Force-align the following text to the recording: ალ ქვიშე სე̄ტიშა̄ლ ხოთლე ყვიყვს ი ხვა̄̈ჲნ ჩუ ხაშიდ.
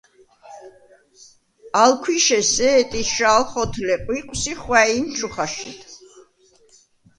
ალ 1.83 1.91
ქვიშე 2.01 2.39
სე̄ტიშა̄ლ 2.53 3.43
ხოთლე 3.49 3.95
ყვიყვს 4.03 4.41
ი 4.51 4.53
ხვა̄̈ჲნ 4.61 5.05
ჩუ 5.15 5.27
ხაშიდ. 5.33 5.79